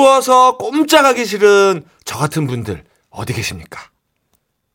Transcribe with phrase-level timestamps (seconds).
[0.00, 3.90] 추워서 꼼짝하기 싫은 저 같은 분들 어디 계십니까?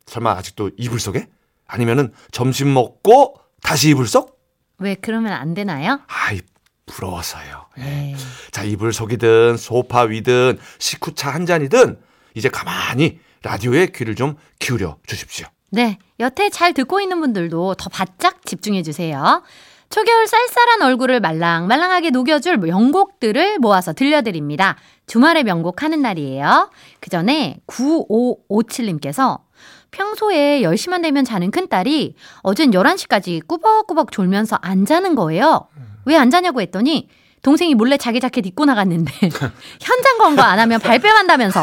[0.05, 1.27] 설마 아직도 이불 속에?
[1.65, 4.39] 아니면은 점심 먹고 다시 이불 속?
[4.77, 5.99] 왜 그러면 안 되나요?
[6.05, 6.41] 아이
[6.85, 7.65] 부러워서요.
[7.79, 7.81] 예.
[7.81, 8.15] 네.
[8.51, 11.99] 자 이불 속이든 소파 위든 식후차 한 잔이든
[12.35, 15.47] 이제 가만히 라디오에 귀를 좀 기울여 주십시오.
[15.71, 19.41] 네, 여태 잘 듣고 있는 분들도 더 바짝 집중해 주세요.
[19.89, 24.75] 초겨울 쌀쌀한 얼굴을 말랑말랑하게 녹여줄 명곡들을 모아서 들려드립니다.
[25.07, 26.69] 주말에 명곡 하는 날이에요.
[26.99, 29.39] 그 전에 9557님께서
[29.91, 35.67] 평소에 10시만 되면 자는 큰딸이 어젠 11시까지 꾸벅꾸벅 졸면서 안 자는 거예요.
[36.05, 37.07] 왜 안 자냐고 했더니
[37.41, 39.11] 동생이 몰래 자기 자켓 입고 나갔는데
[39.79, 41.61] 현장 검거 안 하면 발뺌한다면서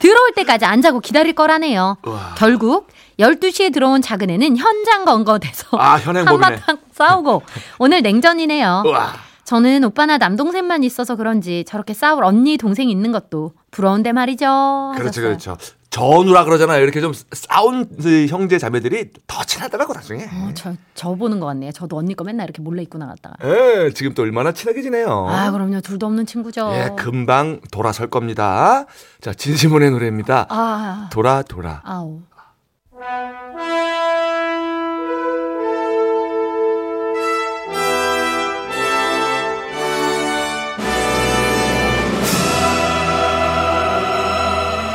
[0.00, 1.96] 들어올 때까지 안 자고 기다릴 거라네요.
[2.04, 2.34] 우와.
[2.36, 2.88] 결국
[3.18, 5.96] 12시에 들어온 작은 애는 현장 검거돼서 아.
[5.96, 7.42] 한바탕 싸우고
[7.78, 8.82] 오늘 냉전이네요.
[8.86, 9.12] 우와.
[9.50, 14.92] 저는 오빠나 남동생만 있어서 그런지 저렇게 싸울 언니 동생 있는 것도 부러운데 말이죠.
[14.94, 15.24] 그렇죠, 하셨어요.
[15.24, 15.56] 그렇죠.
[15.90, 16.80] 전우라 그러잖아요.
[16.80, 20.22] 이렇게 좀 싸운 그 형제 자매들이 더 친하더라고 나중에.
[20.22, 21.72] 어, 저, 저 보는 것 같네요.
[21.72, 23.34] 저도 언니 거 맨날 이렇게 몰래 입고 나갔다가.
[23.42, 25.26] 예, 지금 또 얼마나 친하게 지내요.
[25.28, 25.80] 아, 그럼요.
[25.80, 26.70] 둘도 없는 친구죠.
[26.72, 28.86] 예, 금방 돌아설 겁니다.
[29.20, 30.46] 자, 진시문의 노래입니다.
[30.48, 31.82] 아, 돌아 돌아.
[31.84, 32.20] 아우.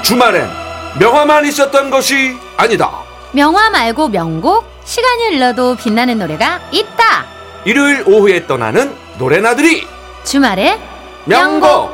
[0.06, 0.48] 주말엔
[1.00, 2.92] 명화만 있었던 것이 아니다.
[3.32, 7.26] 명화 말고 명곡, 시간이 흘러도 빛나는 노래가 있다.
[7.66, 9.88] 일요일 오후에 떠나는 노래나들이
[10.24, 10.80] 주말에
[11.26, 11.90] 명곡.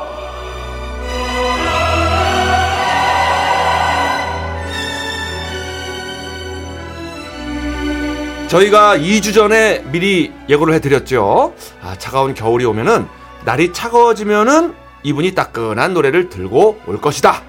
[8.49, 11.53] 저희가 2주 전에 미리 예고를 해드렸죠.
[11.81, 13.07] 아, 차가운 겨울이 오면은
[13.45, 17.41] 날이 차가워지면은 이분이 따끈한 노래를 들고 올 것이다.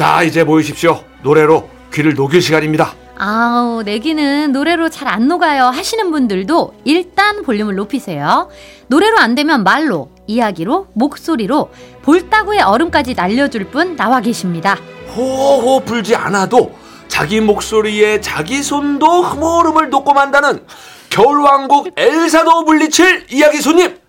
[0.00, 1.04] 자, 이제 모이십시오.
[1.22, 2.94] 노래로 귀를 녹일 시간입니다.
[3.18, 8.48] 아우, 내기는 노래로 잘 안 녹아요 하시는 분들도 일단 볼륨을 높이세요.
[8.86, 11.68] 노래로 안 되면 말로, 이야기로, 목소리로
[12.00, 14.78] 볼따구의 얼음까지 날려줄 분 나와 계십니다.
[15.14, 16.72] 호호 불지 않아도
[17.08, 20.64] 자기 목소리에 자기 손도 흐물흐물 녹고 만다는
[21.10, 23.99] 겨울왕국 엘사도 물리칠 이야기 손님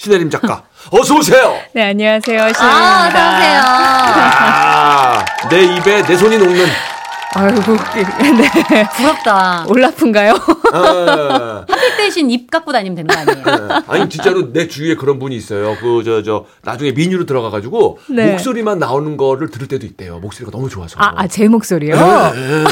[0.00, 0.62] 신혜림 작가
[0.92, 1.58] 어서 오세요.
[1.74, 2.42] 네, 안녕하세요.
[2.42, 3.06] 아, 신혜입니다.
[3.06, 3.60] 어서 오세요.
[3.66, 6.64] 아, 내 입에 내 손이 녹는.
[7.34, 8.88] 아이고, 네.
[8.96, 9.66] 부럽다.
[9.68, 10.32] 올라픈가요?
[10.72, 13.82] 아, 핫팩 대신 입 갖고 다니면 되는 거 아니에요?
[13.88, 15.76] 아니 진짜로 내 주위에 그런 분이 있어요.
[15.76, 18.30] 그 저 저 나중에 미니로 들어가 가지고 네.
[18.32, 20.18] 목소리만 나오는 거를 들을 때도 있대요.
[20.18, 20.98] 목소리가 너무 좋아서.
[20.98, 21.94] 아, 아, 제 목소리요?
[21.94, 22.64] 네.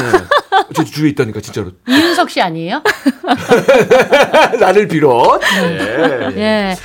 [0.75, 2.81] 제 주위에 있다니까 진짜로 이윤석 씨 아니에요?
[4.59, 5.39] 나를 비롯.
[5.61, 6.29] 네.
[6.35, 6.75] 예.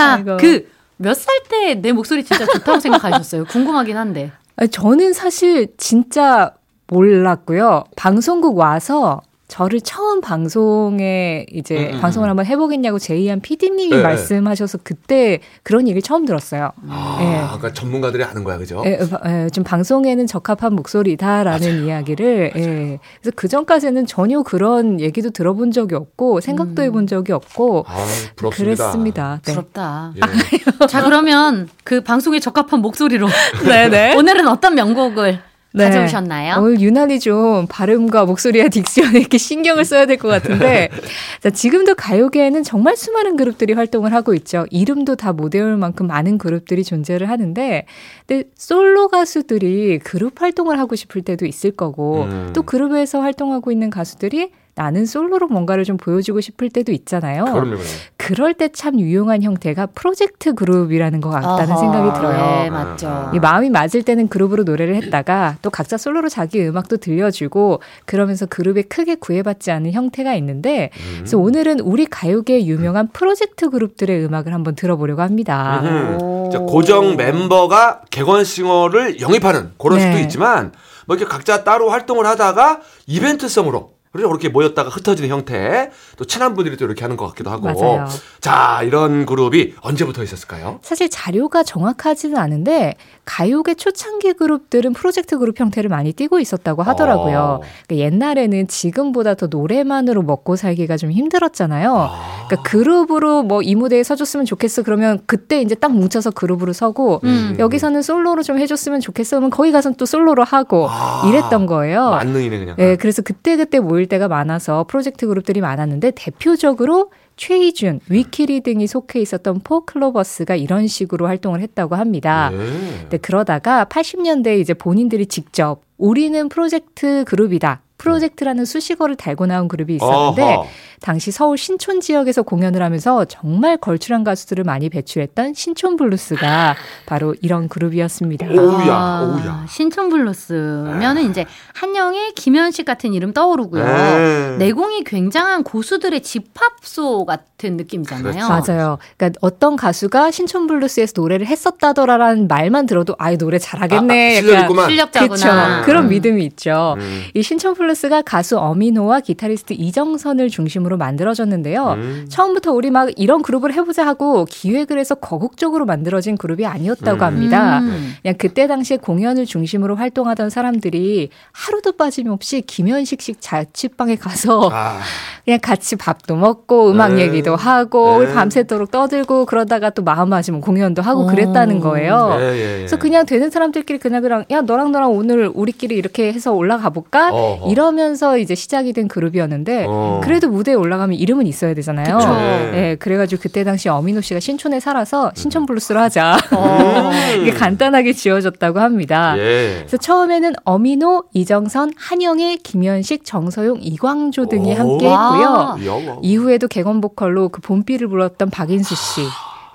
[0.00, 0.22] 자.
[0.36, 0.66] 그
[0.98, 3.44] 몇 살 때 내 목소리 진짜 좋다고 생각하셨어요?
[3.52, 4.32] 궁금하긴 한데.
[4.56, 6.54] 아, 저는 사실 진짜
[6.86, 7.84] 몰랐고요.
[7.96, 14.02] 방송국 와서 저를 처음 방송에 이제 음, 음, 방송을 한번 해보겠냐고 제이한 PD님이 네.
[14.02, 16.72] 말씀하셔서 그때 그런 얘기를 처음 들었어요.
[16.88, 17.46] 아, 예.
[17.46, 18.82] 그러니까 전문가들이 아는 거야, 그죠?
[18.84, 22.98] 예, 예, 좀 방송에는 적합한 목소리다라는 이야기를 예.
[23.20, 28.74] 그래서 그 전까지는 전혀 그런 얘기도 들어본 적이 없고 생각도 해본 적이 없고 아, 부럽습니다.
[28.76, 29.40] 그랬습니다.
[29.44, 29.52] 네.
[29.52, 30.12] 부럽다.
[30.16, 30.86] 예.
[30.88, 33.28] 자, 그러면 그 방송에 적합한 목소리로
[33.64, 34.16] 네네.
[34.18, 35.40] 오늘은 어떤 명곡을
[35.76, 35.84] 네.
[35.84, 36.56] 가져오셨나요?
[36.58, 40.88] 오늘 유난히 좀 발음과 목소리와 딕션에 이렇게 신경을 써야 될 것 같은데,
[41.42, 44.64] 자, 지금도 가요계에는 정말 수많은 그룹들이 활동을 하고 있죠.
[44.70, 47.84] 이름도 다 못 외울 만큼 많은 그룹들이 존재를 하는데,
[48.26, 52.50] 근데 솔로 가수들이 그룹 활동을 하고 싶을 때도 있을 거고, 음.
[52.54, 57.44] 또 그룹에서 활동하고 있는 가수들이 나는 솔로로 뭔가를 좀 보여주고 싶을 때도 있잖아요.
[57.46, 57.82] 그럼요, 그럼요.
[58.18, 62.62] 그럴 때 참 유용한 형태가 프로젝트 그룹이라는 것 같다는 어허, 생각이 들어요.
[62.62, 63.30] 네, 맞죠.
[63.32, 68.82] 이 마음이 맞을 때는 그룹으로 노래를 했다가 또 각자 솔로로 자기 음악도 들려주고 그러면서 그룹에
[68.82, 71.14] 크게 구애받지 않는 형태가 있는데 음.
[71.20, 75.80] 그래서 오늘은 우리 가요계의 유명한 프로젝트 그룹들의 음악을 한번 들어보려고 합니다.
[75.84, 76.50] 음.
[76.52, 80.04] 자, 고정 멤버가 객원싱어를 영입하는 그런 네.
[80.10, 80.72] 수도 있지만
[81.06, 86.76] 뭐 이렇게 각자 따로 활동을 하다가 이벤트성으로 그래서 그렇게 모였다가 흩어지는 형태 또 친한 분들이
[86.78, 88.06] 또 이렇게 하는 것 같기도 하고 맞아요.
[88.40, 90.78] 자 이런 그룹이 언제부터 있었을까요?
[90.82, 92.94] 사실 자료가 정확하지는 않은데
[93.26, 97.38] 가요계 초창기 그룹들은 프로젝트 그룹 형태를 많이 띠고 있었다고 하더라고요.
[97.38, 97.60] 어.
[97.86, 101.94] 그러니까 옛날에는 지금보다 더 노래만으로 먹고 살기가 좀 힘들었잖아요.
[101.94, 102.46] 아.
[102.48, 107.56] 그러니까 그룹으로 뭐 이 무대에 서줬으면 좋겠어 그러면 그때 이제 딱 뭉쳐서 그룹으로 서고 음.
[107.58, 111.24] 여기서는 솔로로 좀 해줬으면 좋겠어 그러면 거기 가서 또 솔로로 하고 아.
[111.28, 112.10] 이랬던 거예요.
[112.10, 112.76] 만능이네 그냥.
[112.76, 118.86] 네, 그래서 그때 그때 모일 모일 때가 많아서 프로젝트 그룹들이 많았는데 대표적으로 최희준, 위키리 등이
[118.86, 122.50] 속해 있었던 포클로버스가 이런 식으로 활동을 했다고 합니다.
[122.50, 122.56] 네.
[123.02, 127.82] 근데 그러다가 80년대에 이제 본인들이 직접 우리는 프로젝트 그룹이다.
[127.98, 130.66] 프로젝트라는 수식어를 달고 나온 그룹이 있었는데 어허.
[131.00, 136.74] 당시 서울 신촌 지역에서 공연을 하면서 정말 걸출한 가수들을 많이 배출했던 신촌 블루스가
[137.06, 138.46] 바로 이런 그룹이었습니다.
[138.48, 139.66] 오우야, 아, 오우야.
[139.68, 143.84] 신촌 블루스면은 이제 한영애 김현식 같은 이름 떠오르고요.
[143.84, 144.56] 네.
[144.58, 148.32] 내공이 굉장한 고수들의 집합소 같은 느낌이잖아요.
[148.32, 148.48] 그렇죠.
[148.72, 148.98] 맞아요.
[149.16, 154.38] 그러니까 어떤 가수가 신촌 블루스에서 노래를 했었다더라라는 말만 들어도 아이 노래 잘하겠네.
[154.38, 154.88] 아, 실력 있구만.
[154.88, 155.34] 실력자구나.
[155.34, 155.84] 그렇죠.
[155.84, 156.08] 그런 음.
[156.10, 156.96] 믿음이 있죠.
[156.98, 157.22] 음.
[157.34, 161.94] 이 신촌 블루스가 가수 엄인호와 기타리스트 이정선을 중심으로 만들어졌는데요.
[161.98, 162.26] 음.
[162.28, 167.22] 처음부터 우리 막 이런 그룹을 해보자 하고 기획을 해서 거국적으로 만들어진 그룹이 아니었다고 음.
[167.22, 167.80] 합니다.
[167.80, 168.14] 음.
[168.22, 175.00] 그냥 그때 당시에 공연을 중심으로 활동하던 사람들이 하루도 빠짐없이 김현식 씨 자취방에 가서 아,
[175.44, 177.22] 그냥 같이 밥도 먹고 음악 네.
[177.22, 178.32] 얘기도 하고 네.
[178.32, 181.26] 밤새도록 떠들고 그러다가 또 마음 맞으면 공연도 하고 오.
[181.26, 182.36] 그랬다는 거예요.
[182.38, 182.76] 예, 예, 예.
[182.78, 187.32] 그래서 그냥 되는 사람들끼리 그냥 그냥 야 너랑 너랑 오늘 우리끼리 이렇게 해서 올라가 볼까
[187.32, 187.70] 어허.
[187.70, 190.20] 이러면서 이제 시작이 된 그룹이었는데 어.
[190.22, 192.16] 그래도 무대에 올라가면 이름은 있어야 되잖아요.
[192.16, 192.34] 그쵸.
[192.34, 192.70] 네.
[192.74, 196.38] 예, 그래가지고 그때 당시 엄인호 씨가 신촌에 살아서 신촌 블루스로 하자.
[196.52, 197.10] 어.
[197.40, 199.34] 이게 간단하게 지어졌다고 합니다.
[199.34, 199.38] 음.
[199.38, 199.74] 예.
[199.78, 204.76] 그래서 처음에는 엄인호, 이정선, 한영애, 김현식, 정서용, 이광조 등이 오.
[204.76, 205.74] 함께 와.
[205.74, 205.86] 했고요.
[205.86, 206.18] 야, 와.
[206.22, 209.22] 이후에도 객원 보컬로 그 봄비를 불렀던 박인수 씨.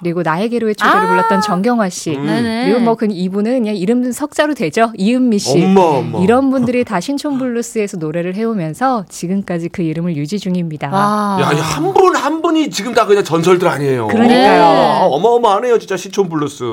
[0.02, 1.08] 그리고 나에게로의 초대를 아.
[1.10, 2.12] 불렀던 정경화 씨.
[2.16, 2.64] 음.
[2.66, 4.92] 그리고 뭐 그 이분은 그냥 이름 석자로 되죠.
[4.96, 5.64] 이은미 씨.
[5.64, 6.20] 엄마, 엄마.
[6.20, 10.90] 이런 분들이 다 신촌 블루스에서 노래를 해오면서 지금까지 그 이름을 유지 중입니다.
[10.90, 11.40] 와.
[11.42, 14.08] 야, 한분한 분이 지금 다 그냥 전설들 아니에요.
[14.08, 14.64] 그러니까요.
[14.64, 16.64] 아, 어마어마하네요, 진짜 신촌 블루스.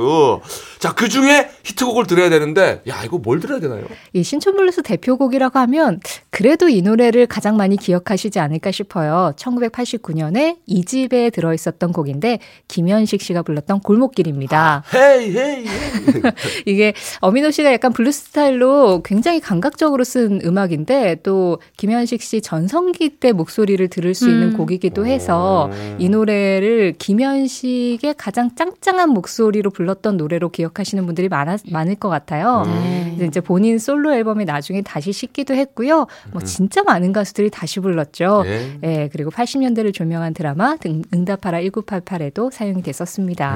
[0.81, 3.85] 자, 그 중에 히트곡을 들어야 되는데, 야, 이거 뭘 들어야 되나요?
[4.13, 9.33] 이 신촌 블루스 대표곡이라고 하면 그래도 이 노래를 가장 많이 기억하시지 않을까 싶어요.
[9.37, 12.39] 1989년에 2집에 들어 있었던 곡인데
[12.69, 14.85] 김현식 씨가 불렀던 골목길입니다.
[14.95, 16.23] 헤이, 헤이, 헤이.
[16.67, 23.33] 이게 엄인호 씨가 약간 블루스 스타일로 굉장히 감각적으로 쓴 음악인데 또 김현식 씨 전성기 때
[23.33, 24.57] 목소리를 들을 수 있는 음.
[24.57, 25.97] 곡이기도 해서 음.
[25.99, 32.63] 이 노래를 김현식의 가장 짱짱한 목소리로 불렀던 노래로 기억하시는 분들이 많아, 많을 것 같아요.
[32.67, 33.13] 네.
[33.15, 36.07] 그래서 이제 본인 솔로 앨범에 나중에 다시 싣기도 했고요.
[36.33, 38.45] 뭐 진짜 많은 가수들이 다시 불렀죠.
[38.47, 38.79] 예.
[38.85, 43.08] 예, 그리고 80년대를 조명한 드라마 등 응답하라 1988에도 사용이 됐었습니다.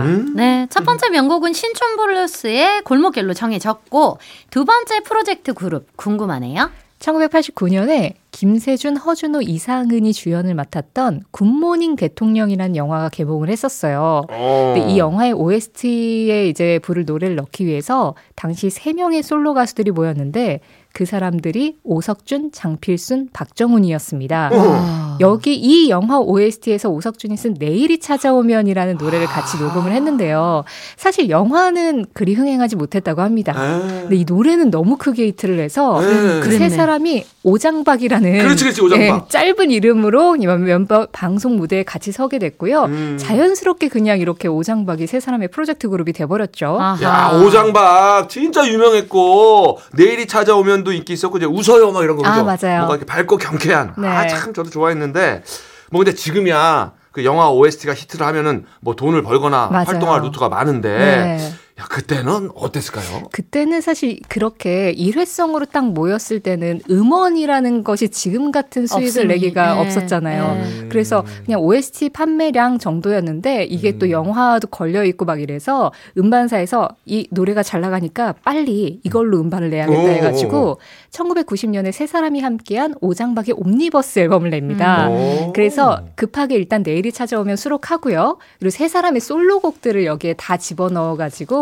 [0.02, 0.34] 음?
[0.34, 4.18] 네, 첫 번째 명곡은 신촌 블루스의 골목길로 정해졌고
[4.50, 6.70] 두 번째 프로젝트 그룹 궁금하네요.
[7.02, 14.22] 1989년에 김세준, 허준호, 이상은이 주연을 맡았던 굿모닝 대통령이라는 영화가 개봉을 했었어요.
[14.30, 14.72] 어.
[14.74, 20.60] 근데 이 영화의 OST에 이제 부를 노래를 넣기 위해서 당시 세 명의 솔로 가수들이 모였는데
[20.92, 24.50] 그 사람들이 오석준, 장필순, 박정운이었습니다.
[24.52, 25.16] 어.
[25.20, 30.64] 여기 이 영화 OST에서 오석준이 쓴 내일이 찾아오면이라는 노래를 같이 녹음을 했는데요.
[30.96, 33.52] 사실 영화는 그리 흥행하지 못했다고 합니다.
[33.56, 33.78] 아.
[34.02, 36.40] 근데 이 노래는 너무 크게 히트를 해서 네.
[36.40, 36.68] 그세 그랬네.
[36.70, 39.00] 사람이 오장박이라는 그렇지, 그렇지, 오장박.
[39.26, 42.84] 예, 짧은 이름으로 이번 멤버 방송 무대에 같이 서게 됐고요.
[42.84, 43.16] 음.
[43.18, 46.78] 자연스럽게 그냥 이렇게 오장박이 세 사람의 프로젝트 그룹이 돼버렸죠.
[46.80, 47.02] 아하.
[47.02, 52.32] 야, 오장박 진짜 유명했고 내일이 찾아오면 도 인기 있었고 이제 웃어요 막 이런 거 그죠?
[52.32, 52.78] 아, 맞아요.
[52.78, 53.94] 뭔가 이렇게 밝고 경쾌한.
[53.98, 54.08] 네.
[54.08, 55.42] 아, 참 저도 좋아했는데
[55.90, 59.84] 뭐 근데 지금이야 그 영화 OST가 히트를 하면은 뭐 돈을 벌거나 맞아요.
[59.86, 61.52] 활동할 루트가 많은데 네.
[61.80, 63.28] 야, 그때는 어땠을까요?
[63.32, 69.26] 그때는 사실 그렇게 일회성으로 딱 모였을 때는 음원이라는 것이 지금 같은 수익을 없으니.
[69.28, 69.80] 내기가 네.
[69.80, 70.54] 없었잖아요.
[70.54, 70.88] 네.
[70.90, 77.62] 그래서 그냥 OST 판매량 정도였는데 이게 또 영화도 걸려 있고 막 이래서 음반사에서 이 노래가
[77.62, 80.08] 잘 나가니까 빨리 이걸로 음반을 내야겠다 오.
[80.08, 80.78] 해가지고
[81.10, 85.08] 1990년에 세 사람이 함께한 오장박의 옴니버스 앨범을 냅니다.
[85.08, 85.52] 오.
[85.54, 88.36] 그래서 급하게 일단 내일이 찾아오면 수록하고요.
[88.58, 91.61] 그리고 세 사람의 솔로곡들을 여기에 다 집어넣어가지고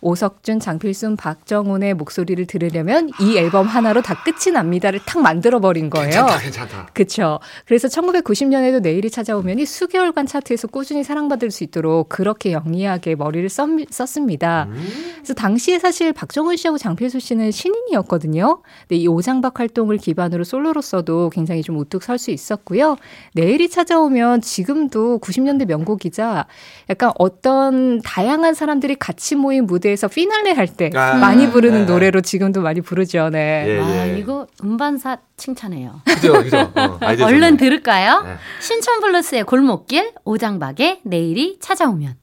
[0.00, 6.10] 오석준, 장필순, 박정훈의 목소리를 들으려면 이 앨범 하나로 다 끝이 납니다를 탁 만들어 버린 거예요.
[6.10, 6.88] 괜찮다, 괜찮다.
[6.92, 7.38] 그쵸.
[7.66, 14.68] 그래서 1990년에도 내일이 찾아오면이 수개월간 차트에서 꾸준히 사랑받을 수 있도록 그렇게 영리하게 머리를 썼, 썼습니다.
[15.16, 18.62] 그래서 당시에 사실 박정훈 씨하고 장필수 씨는 신인이었거든요.
[18.82, 22.96] 근데 이 오장박 활동을 기반으로 솔로로서도 굉장히 좀 우뚝 설 수 있었고요.
[23.34, 26.46] 내일이 찾아오면 지금도 90년대 명곡이자
[26.88, 31.92] 약간 어떤 다양한 사람들이 같이 모인 무대에서 피날레 할때 아, 많이 부르는 네.
[31.92, 33.28] 노래로 지금도 많이 부르죠.
[33.30, 33.64] 네.
[33.68, 34.18] 예, 아, 예.
[34.18, 36.00] 이거 음반사 칭찬해요.
[36.04, 36.58] 그죠, 그죠.
[36.74, 37.56] 어, 얼른.
[37.56, 38.22] 들을까요?
[38.22, 38.36] 네.
[38.60, 42.16] 신촌 블루스의 골목길, 오장박의 내일이 찾아오면.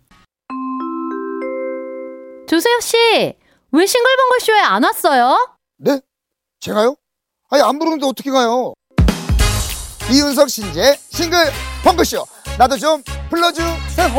[2.47, 2.97] 조세혁 씨,
[3.71, 5.55] 왜 싱글벙글 쇼에 안 왔어요?
[5.77, 5.99] 네?
[6.59, 6.95] 제가요?
[7.49, 8.73] 아니 안 부르는데 어떻게 가요?
[10.11, 11.37] 이윤석 신재 싱글
[11.83, 12.25] 펑크쇼
[12.57, 14.09] 나도 좀 불러주세요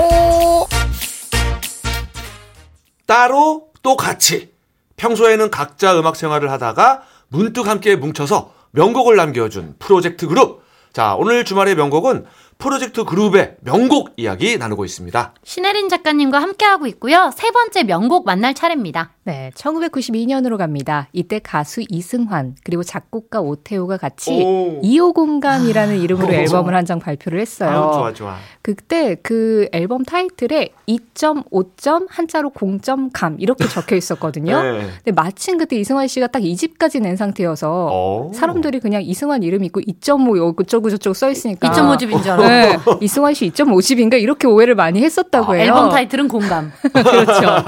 [3.06, 4.52] 따로 또 같이.
[4.96, 10.62] 평소에는 각자 음악 생활을 하다가 문득 함께 뭉쳐서 명곡을 남겨준 프로젝트 그룹.
[10.92, 12.25] 자, 오늘 주말의 명곡은
[12.58, 15.34] 프로젝트 그룹의 명곡 이야기 나누고 있습니다.
[15.42, 17.30] 신혜린 작가님과 함께하고 있고요.
[17.34, 19.11] 세 번째 명곡 만날 차례입니다.
[19.25, 21.08] 네, 1992년으로 갑니다.
[21.12, 24.80] 이때 가수 이승환 그리고 작곡가 오태우가 같이 오.
[24.82, 26.32] 2호 공감이라는 이름으로 어.
[26.32, 27.70] 앨범을 한 장 발표를 했어요.
[27.70, 28.37] 아우, 좋아, 좋아.
[28.61, 34.61] 그때 그 앨범 타이틀에 2.5점 한자로 0점 이렇게 적혀 있었거든요.
[34.62, 34.80] 네.
[35.02, 38.30] 근데 마침 그때 이승환 씨가 딱 2집까지 낸 상태여서 어.
[38.34, 42.32] 사람들이 그냥 이승환 이름 있고 2.5 어쩌고 저쩌고 써 있으니까 2.5집인 줄.
[42.46, 45.62] 네, 이승환 씨 2.5집인가 이렇게 오해를 많이 했었다고 해요.
[45.62, 46.72] 아, 앨범 타이틀은 공감.
[46.82, 47.64] 그렇죠.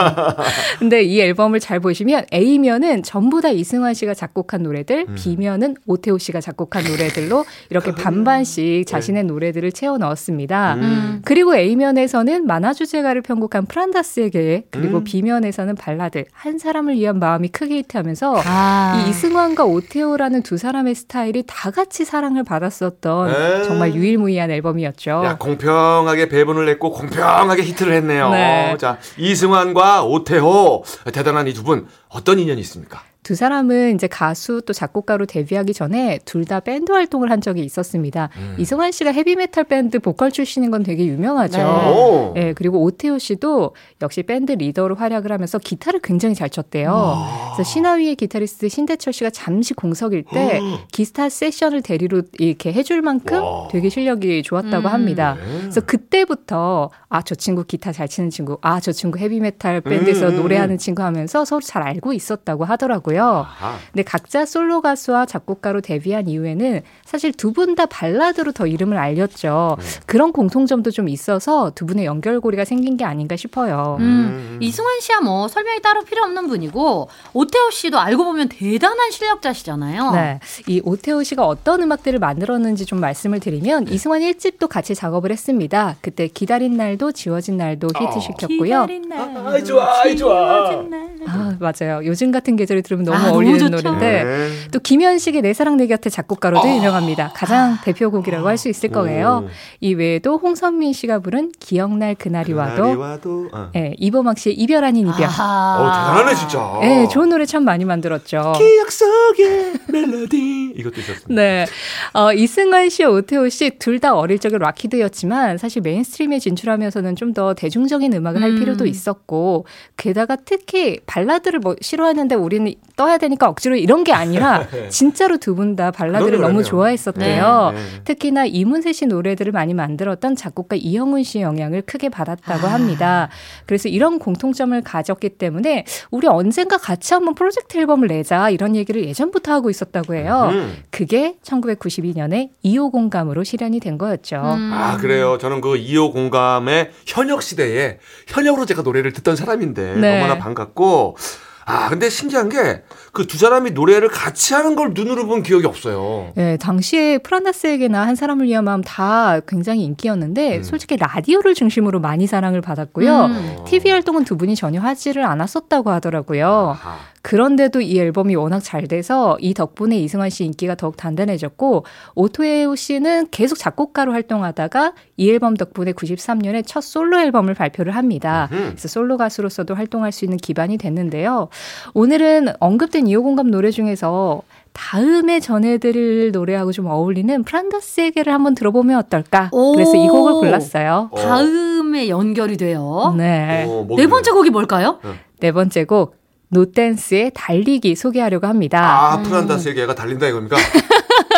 [0.79, 6.41] 근데 이 앨범을 잘 보시면 A면은 전부 다 이승환 씨가 작곡한 노래들, B면은 오태호 씨가
[6.41, 10.75] 작곡한 노래들로 이렇게 반반씩 자신의 노래들을 채워 넣었습니다.
[10.75, 11.23] 음.
[11.25, 15.05] 그리고 A면에서는 만화 주제가를 편곡한 프란다스에게 그리고 음.
[15.05, 19.05] B면에서는 발라드 한 사람을 위한 마음이 크게 히트하면서 아.
[19.07, 23.65] 이 이승환과 오태호라는 두 사람의 스타일이 다 같이 사랑을 받았었던 네.
[23.65, 25.23] 정말 유일무이한 앨범 이었죠.
[25.25, 28.31] 야, 공평하게 배분을 냈고 공평하게 히트를 했네요.
[28.31, 28.77] 네.
[28.79, 33.03] 자, 이승환과 오태호 대단한 이 두 분 어떤 인연이 있습니까?
[33.27, 38.29] 두 사람은 이제 가수 또 작곡가로 데뷔하기 전에 둘 다 밴드 활동을 한 적이 있었습니다.
[38.37, 38.55] 음.
[38.57, 41.59] 이승환 씨가 헤비메탈 밴드 보컬 출신인 건 되게 유명하죠.
[41.59, 41.65] 네.
[41.65, 42.35] 오.
[42.37, 46.93] 예, 그리고 오태호 씨도 역시 밴드 리더로 활약을 하면서 기타를 굉장히 잘 쳤대요.
[46.95, 47.51] 아.
[47.57, 50.61] 그래서 시나위의 기타리스트 신대철 씨가 잠시 공석일 때
[50.93, 53.67] 기타 세션을 대리로 이렇게 해줄 만큼 와.
[53.73, 54.93] 되게 실력이 좋았다고 음.
[54.93, 55.37] 합니다.
[55.41, 55.61] 네.
[55.63, 60.35] 그래서 그때부터 아 저 친구 기타 잘 치는 친구, 아 저 친구 헤비메탈 밴드에서 음,
[60.35, 63.16] 음, 노래하는 친구 하면서 서로 잘 알고 있었다고 하더라고요.
[63.25, 63.77] 아하.
[63.93, 69.77] 근데 각자 솔로 가수와 작곡가로 데뷔한 이후에는 사실 두 분 다 발라드로 더 이름을 알렸죠.
[70.07, 73.97] 그런 공통점도 좀 있어서 두 분의 연결고리가 생긴 게 아닌가 싶어요.
[74.01, 80.11] 음, 이승환 씨야 뭐 설명이 따로 필요 없는 분이고 오태호 씨도 알고 보면 대단한 실력자시잖아요.
[80.13, 80.41] 네.
[80.69, 85.97] 이 오태호 씨가 어떤 음악들을 만들었는지 좀 말씀을 드리면 이승환 1집도 같이 작업을 했습니다.
[86.01, 88.87] 그때 기다린 날도 지워진 날도 히트시켰고요.
[88.87, 90.69] 기다린 날, 아이, 좋아, 아이, 좋아.
[90.71, 91.07] 지워진 날.
[91.29, 92.03] 아, 맞아요.
[92.05, 93.71] 요즘 같은 계절에 들으면 너무 아, 너무 어울리는 좋죠.
[93.77, 94.49] 노래인데 네.
[94.73, 97.33] 또 김현식의 내 사랑 내 곁에 작곡가로도 유명합니다.
[97.35, 99.45] 가장 대표곡이라고 할 수 있을 거예요.
[99.47, 99.49] 오.
[99.81, 103.49] 이 외에도 홍선민 씨가 부른 기억날 그날이 와도 그날이 와도.
[103.53, 103.71] 어.
[103.77, 105.25] 예, 이범학 씨의 이별 아닌 이별.
[105.25, 105.77] 아하.
[105.79, 106.81] 어, 대단하네 진짜.
[106.83, 108.55] 예, 좋은 노래 참 많이 만들었죠.
[108.57, 111.35] 기억 속의 멜로디 이것도 있었습니다.
[111.35, 111.67] 네.
[112.15, 117.27] 어, 이승환 씨, 오태호 씨 둘 다 어릴 적에 rock kid였지만 사실 mainstream에 진출하면서는 좀
[117.37, 118.59] 더 대중적인 음악을 할 음.
[118.59, 119.67] 필요도 있었고
[119.99, 125.77] 게다가 특히 발라드를 뭐 싫어하는데 우리는 떠야 되니까 억지로 이런 게 아니라 진짜로 두 분
[125.77, 126.63] 다 발라드를 너무.
[126.65, 127.73] 좋아했었대요.
[127.75, 127.87] 네, 네.
[128.05, 133.29] 특히나 이문세 씨 노래들을 많이 만들었던 작곡가 이영훈 씨의 영향을 크게 받았다고 합니다.
[133.67, 139.53] 그래서 이런 공통점을 가졌기 때문에 우리 언젠가 같이 한번 프로젝트 앨범을 내자 이런 얘기를 예전부터
[139.53, 140.49] 하고 있었다고 해요.
[140.53, 140.77] 음.
[140.91, 144.37] 그게 1992년에 이오공감으로 실현이 된 거였죠.
[144.37, 144.71] 음.
[144.73, 145.39] 아 그래요.
[145.39, 147.99] 저는 그 2호 공감의 현역 시대에
[148.29, 150.19] 현역으로 제가 노래를 듣던 사람인데 네.
[150.21, 151.17] 너무나 반갑고
[151.67, 152.83] 아 근데 신기한 게
[153.17, 156.33] 그 두 사람이 노래를 같이 하는 걸 눈으로 본 기억이 없어요.
[156.35, 160.63] 네, 당시에 프란다스에게나 한 사람을 위한 마음 다 굉장히 인기였는데 음.
[160.63, 163.25] 솔직히 라디오를 중심으로 많이 사랑을 받았고요.
[163.25, 163.57] 음.
[163.67, 166.77] TV 활동은 두 분이 전혀 하지를 않았었다고 하더라고요.
[166.79, 166.99] 아하.
[167.27, 173.27] 그런데도 이 앨범이 워낙 잘 돼서 이 덕분에 이승환 씨 인기가 더욱 단단해졌고 오태호 씨는
[173.33, 178.49] 계속 작곡가로 활동하다가 이 앨범 덕분에 93년에 첫 솔로 앨범을 발표를 합니다.
[178.53, 178.67] 음.
[178.69, 181.49] 그래서 솔로 가수로서도 활동할 수 있는 기반이 됐는데요.
[181.95, 184.43] 오늘은 언급된 이오공감 노래 중에서
[184.73, 189.51] 다음에 전해드릴 노래하고 좀 어울리는 플란다스의 개를 한번 들어보면 어떨까?
[189.51, 189.73] 오.
[189.73, 191.09] 그래서 이 곡을 골랐어요.
[191.11, 191.21] 어.
[191.21, 193.17] 다음에 연결이 돼요.
[193.19, 193.65] 네.
[193.65, 194.05] 어, 뭐길래?
[194.05, 195.01] 네 번째 곡이 뭘까요?
[195.41, 196.15] 네 번째 곡
[196.49, 199.13] 노댄스의 달리기 소개하려고 합니다.
[199.13, 200.57] 아 플란다 스의 개가 달린다 이겁니까?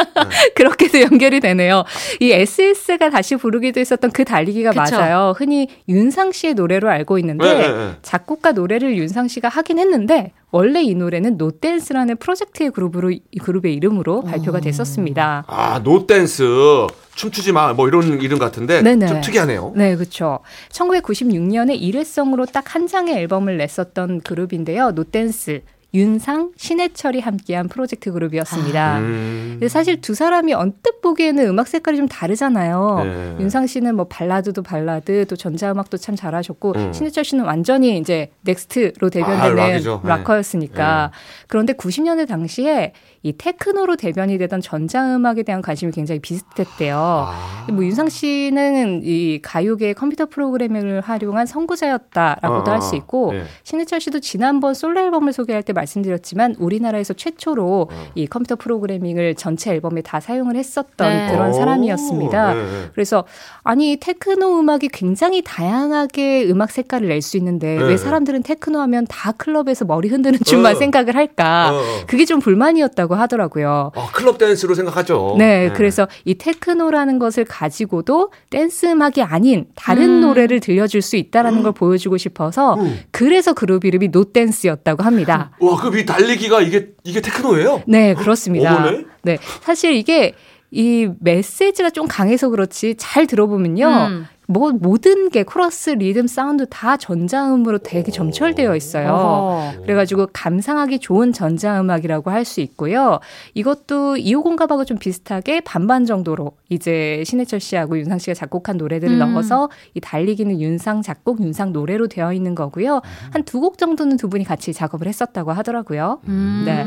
[0.55, 1.85] 그렇게도 연결이 되네요.
[2.21, 4.97] 이 S.E.S가 다시 부르기도 했었던 그 달리기가 그쵸.
[4.97, 5.35] 맞아요.
[5.37, 7.91] 흔히 윤상 씨의 노래로 알고 있는데 네, 네, 네.
[8.03, 14.23] 작곡가 노래를 윤상 씨가 하긴 했는데 원래 이 노래는 노댄스라는 프로젝트의 그룹으로 이 그룹의 이름으로
[14.23, 15.45] 발표가 됐었습니다.
[15.47, 19.07] 아 노댄스 춤추지 마 뭐 이런 이름 같은데 네네.
[19.09, 19.73] 좀 특이하네요.
[19.77, 20.39] 네, 그렇죠.
[20.73, 24.91] 1996년에 일회성으로 딱 한 장의 앨범을 냈었던 그룹인데요.
[24.91, 25.63] 노댄스,
[25.95, 28.99] 윤상, 신해철이 함께한 프로젝트 그룹이었습니다.
[28.99, 29.49] 음.
[29.53, 33.01] 근데 사실 두 사람이 언뜻 보기에는 음악 색깔이 좀 다르잖아요.
[33.05, 33.37] 네.
[33.41, 36.93] 윤상 씨는 뭐 발라드도 발라드, 또 전자음악도 참 잘하셨고 음.
[36.93, 39.83] 신해철 씨는 완전히 이제 넥스트로 아, 대변되는.
[39.83, 39.99] 네.
[40.05, 41.11] 락커였으니까.
[41.47, 42.93] 그런데 90년대 당시에
[43.23, 46.97] 이 테크노로 대변이 되던 전자음악에 대한 관심이 굉장히 비슷했대요.
[46.99, 47.67] 아.
[47.71, 53.45] 뭐 윤상 씨는 이 가요계 컴퓨터 프로그래밍을 활용한 선구자였다라고도 어, 할수 있고 예.
[53.63, 58.07] 신해철 씨도 지난번 솔로 앨범을 소개할 때 말씀드렸지만 우리나라에서 최초로 어.
[58.15, 61.31] 이 컴퓨터 프로그래밍을 전체 앨범에 다 사용을 했었던 네.
[61.33, 62.55] 그런 오, 사람이었습니다.
[62.55, 62.69] 네, 네.
[62.95, 63.25] 그래서
[63.65, 67.83] 아니 테크노 음악이 굉장히 다양하게 음악 색깔을 낼 수 있는데 네.
[67.83, 70.79] 왜 사람들은 테크노 하면 다 클럽에서 머리 흔드는 춤만 어.
[70.79, 71.73] 생각을 할까?
[71.73, 72.07] 어, 어.
[72.07, 73.93] 그게 좀 불만이었다고 하더라고요.
[73.95, 75.37] 아, 클럽 댄스로 생각하죠.
[75.39, 80.21] 네, 그래서 이 테크노라는 것을 가지고도 댄스 음악이 아닌 다른 음.
[80.21, 83.01] 노래를 들려줄 수 있다라는 걸 보여주고 싶어서 음.
[83.11, 85.51] 그래서 그룹 이름이 노댄스였다고 합니다.
[85.61, 87.83] 와, 그이 달리기가 이게 이게 테크노예요?
[87.87, 88.77] 네, 그렇습니다.
[88.77, 89.05] 어머네?
[89.23, 90.35] 네, 사실 이게
[90.71, 93.87] 이 메시지가 좀 강해서 그렇지 잘 들어보면요.
[94.11, 94.27] 음.
[94.51, 99.13] 뭐 모든 게 코러스, 리듬, 사운드 다 전자음으로 되게 점철되어 있어요.
[99.13, 99.83] 어허.
[99.83, 103.21] 그래가지고 감상하기 좋은 전자음악이라고 할 수 있고요.
[103.53, 109.35] 이것도 이오공감하고 좀 비슷하게 반반 정도로 이제 신해철 씨하고 윤상 씨가 작곡한 노래들을 음.
[109.35, 113.03] 넣어서 이 달리기는 윤상 작곡, 윤상 노래로 되어 있는 거고요.
[113.31, 116.21] 한 두 곡 정도는 두 분이 같이 작업을 했었다고 하더라고요.
[116.29, 116.63] 음.
[116.65, 116.85] 네.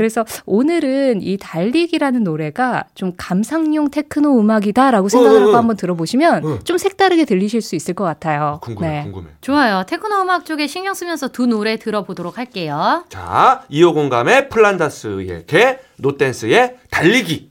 [0.00, 0.10] 음.
[0.10, 5.58] 그래서 오늘은 이 달리기라는 노래가 좀 감상용 테크노 음악이다라고 생각을 어, 어, 하고 어.
[5.58, 6.58] 한번 들어보시면 어.
[6.64, 8.60] 좀 색다르게 들리실 수 있을 것 같아요.
[8.62, 9.02] 궁금해, 네.
[9.02, 9.28] 궁금해.
[9.42, 9.84] 좋아요.
[9.86, 13.04] 테크노 음악 쪽에 신경 쓰면서 두 노래 들어보도록 할게요.
[13.10, 17.50] 자, 이오공감의 플란다스의 개, 노댄스의 달리기.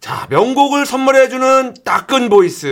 [0.00, 2.66] 자, 명곡을 선물해주는 따끈 보이스,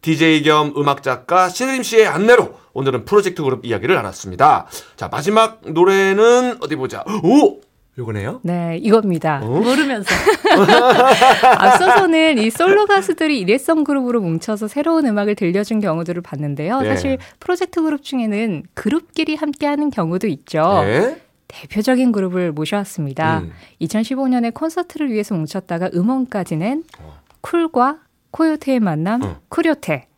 [0.00, 4.66] DJ 겸 음악작가 신혜림 씨의 안내로 오늘은 프로젝트 그룹 이야기를 나눴습니다.
[4.96, 7.04] 자, 마지막 노래는 어디 보자.
[7.22, 7.60] 오!
[7.96, 8.40] 요거네요?
[8.42, 9.40] 네, 이겁니다.
[9.42, 9.46] 어?
[9.46, 10.10] 모르면서.
[11.58, 16.80] 앞서서는 이 솔로 가수들이 일회성 그룹으로 뭉쳐서 새로운 음악을 들려준 경우들을 봤는데요.
[16.80, 16.88] 네.
[16.88, 20.82] 사실 프로젝트 그룹 중에는 그룹끼리 함께하는 경우도 있죠.
[20.84, 21.20] 네.
[21.46, 23.40] 대표적인 그룹을 모셔왔습니다.
[23.40, 23.52] 음.
[23.80, 27.20] 2015년에 콘서트를 위해서 뭉쳤다가 음원까지 낸 어.
[27.42, 27.98] 쿨과
[28.32, 29.36] 코요테의 만남, 어.
[29.48, 30.08] 쿨요테.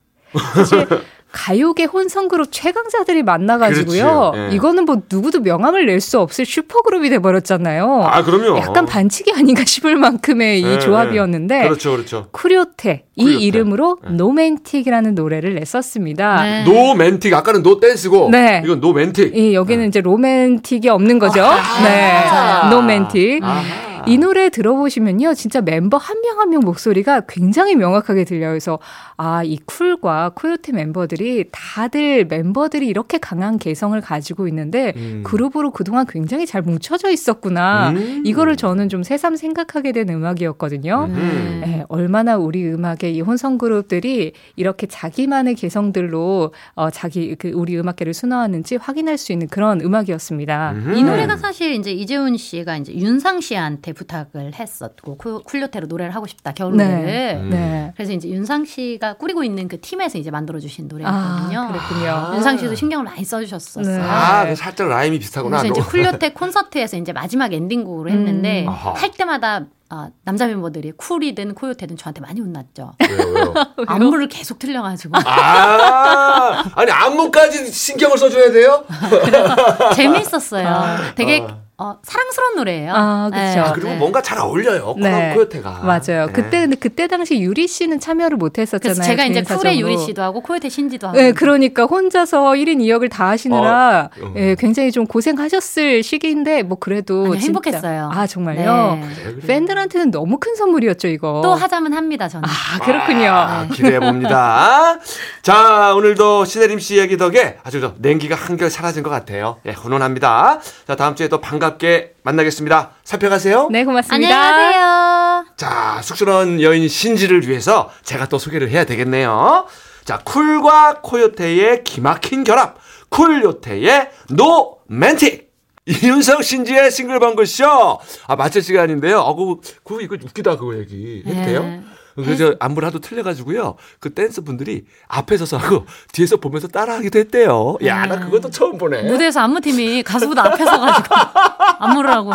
[0.54, 0.86] 사실
[1.37, 4.33] 가요계 혼성그룹 최강자들이 만나가지고요.
[4.35, 4.55] 예.
[4.55, 8.05] 이거는 뭐 누구도 명함을 낼 수 없을 슈퍼그룹이 돼버렸잖아요.
[8.05, 8.59] 아, 그럼요.
[8.59, 12.27] 약간 반칙이 아닌가 싶을 만큼의 네, 이 조합이었는데 그렇죠, 그렇죠.
[12.33, 13.25] 쿠료테 이.
[13.46, 14.11] 이름으로 네.
[14.12, 16.42] 노맨틱이라는 노래를 냈었습니다.
[16.42, 16.64] 네.
[16.64, 17.35] 노맨틱.
[17.35, 18.29] 아까는 노 댄스고.
[18.31, 18.62] 네.
[18.64, 19.37] 이건 노맨틱.
[19.37, 21.42] 이 여기는 이제 로맨틱이 없는 거죠.
[21.83, 22.70] 네, 맞아요.
[22.70, 23.42] 노맨틱.
[23.42, 23.86] 아하.
[24.07, 28.51] 이 노래 들어보시면요, 진짜 멤버 한 명 한 명 목소리가 굉장히 명확하게 들려요.
[28.51, 28.79] 그래서
[29.16, 35.23] 아, 이 쿨과 코요테 멤버들이 다들 멤버들이 이렇게 강한 개성을 가지고 있는데 음.
[35.25, 37.90] 그룹으로 그동안 굉장히 잘 뭉쳐져 있었구나.
[37.90, 38.23] 음.
[38.25, 41.07] 이거를 저는 좀 새삼 생각하게 된 음악이었거든요.
[41.11, 41.61] 음.
[41.64, 48.12] 네, 얼마나 우리 음악의 이 혼성 그룹들이 이렇게 자기만의 개성들로 어, 자기 그 우리 음악계를
[48.14, 50.73] 순화하는지 확인할 수 있는 그런 음악이었습니다.
[50.73, 50.95] 음.
[50.97, 56.26] 이 노래가 사실 이제 이재훈 씨가 이제 윤상 씨한테 부탁을 했었고 쿨- 쿨요테로 노래를 하고
[56.26, 56.85] 싶다 겨울 네.
[56.87, 57.40] 노래를.
[57.40, 57.50] 음.
[57.50, 57.92] 네.
[57.96, 61.61] 그래서 이제 윤상 씨가 꾸리고 있는 그 팀에서 이제 만들어 주신 노래거든요.
[61.61, 62.11] 아, 그랬군요.
[62.11, 62.32] 아.
[62.35, 63.96] 윤상 씨도 신경을 많이 써주셨었어요.
[63.98, 64.02] 네.
[64.09, 65.59] 아, 그 살짝 라임이 비슷하구나.
[65.59, 68.68] 그래서 이제 노- 쿨요테 콘서트에서 이제 마지막 엔딩곡으로 했는데 음.
[68.70, 72.94] 할 때마다 어, 남자 멤버들이 쿨이든 코요테든 저한테 많이 혼났죠.
[73.09, 73.54] 왜요, 왜요?
[73.87, 78.85] 안무를 계속 틀려가지고 아, 아니 안무까지 신경을 써줘야 돼요?
[79.94, 81.12] 재밌었어요.
[81.14, 81.59] 되게 아.
[81.78, 82.90] 어, 사랑스러운 노래예요.
[82.94, 83.60] 아, 그쵸.
[83.60, 84.94] 아, 그리고 뭔가 잘 어울려요.
[84.98, 85.28] 네.
[85.30, 85.80] 코 코요테가.
[85.82, 86.26] 맞아요.
[86.26, 86.32] 네.
[86.32, 88.94] 그때 근데 그때 당시 유리 씨는 참여를 못 했었잖아요.
[88.94, 89.78] 그래서 제가 이제 쿨의 사정으로.
[89.80, 94.32] 유리 씨도 하고 코요테 신지도 하고 네, 그러니까 혼자서 1인 2역을 다 하시느라 어, 음.
[94.36, 98.10] 예, 굉장히 좀 고생하셨을 시기인데 뭐 그래도 진짜- 행복했어요.
[98.10, 98.94] 아 정말요.
[98.98, 99.08] 네.
[99.22, 99.46] 그래, 그래.
[99.46, 101.42] 팬들한테는 너무 큰 선물이었죠 이거.
[101.44, 102.48] 또 하자면 합니다 저는.
[102.48, 103.28] 아 그렇군요.
[103.28, 104.98] 아, 기대해 봅니다.
[105.42, 109.58] 자, 오늘도 신혜림 씨 얘기 덕에 아주 저 냉기가 한결 사라진 것 같아요.
[109.66, 110.60] 예, 훈훈합니다.
[110.88, 112.90] 자, 다음 주에 또 반 갑게 만나겠습니다.
[113.05, 113.68] 살펴가세요.
[113.70, 114.40] 네 고맙습니다.
[114.40, 115.46] 안녕하세요.
[115.57, 119.66] 자, 쑥스러운 여인 신지를 위해서 제가 또 소개를 해야 되겠네요.
[120.05, 122.79] 자, 쿨과 코요테의 기막힌 결합.
[123.09, 125.45] 쿨요테의 노맨틱.
[125.87, 127.99] 이윤석 신지의 싱글벙글쇼.
[128.27, 129.18] 아, 마칠 시간인데요.
[129.20, 131.22] 어, 그거, 그거 이거 웃기다, 그거 얘기.
[131.25, 131.46] 해도 네.
[131.46, 131.83] 돼요?
[132.16, 133.77] 그래서 안무를 하도 틀려가지고요.
[134.01, 137.77] 그 댄스 분들이 앞에 서서 하고 뒤에서 보면서 따라하기도 했대요.
[137.85, 139.03] 야, 나 그것도 처음 보네.
[139.03, 141.14] 무대에서 안무팀이 가수보다 앞에 서가지고
[141.79, 142.33] 안무를 하고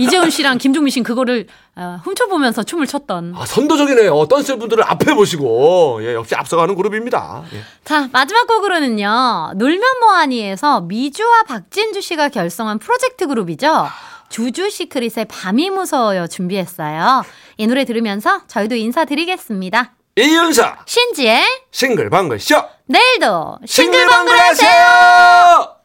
[0.00, 3.34] 이재훈 씨랑 김종민 씨는 그거를 어, 훔쳐보면서 춤을 췄던.
[3.36, 4.26] 아, 선도적이네요.
[4.26, 6.00] 댄스 분들을 앞에 보시고.
[6.02, 7.44] 예, 역시 앞서가는 그룹입니다.
[7.54, 7.60] 예.
[7.84, 13.88] 자 마지막 곡으로는요 놀면 뭐하니에서 미주와 박진주 씨가 결성한 프로젝트 그룹이죠.
[14.28, 17.22] 주주 시크릿의 밤이 무서워요 준비했어요.
[17.56, 19.92] 이 노래 들으면서 저희도 인사드리겠습니다.
[20.16, 22.62] 이윤석 신지의 싱글벙글 쇼.
[22.86, 25.76] 내일도 싱글벙글 하세요!